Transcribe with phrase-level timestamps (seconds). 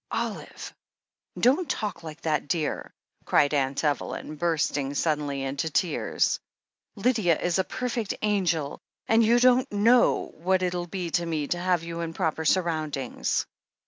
[0.09, 0.73] "Olive!
[1.39, 2.91] Don't talk like that, dear,"
[3.25, 6.39] cried Aunt Eve lyn, bursting suddenly into tears.
[6.95, 11.59] "Lydia is a perfect angel, and you don't know what it'll be to me to
[11.59, 13.45] have you in proper surroundings."